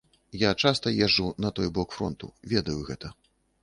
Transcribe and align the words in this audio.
Я 0.43 0.49
часта 0.63 0.93
езджу 1.07 1.27
на 1.47 1.53
той 1.61 1.71
бок 1.79 1.97
фронту, 1.99 2.35
ведаю 2.57 2.85
гэта. 2.93 3.19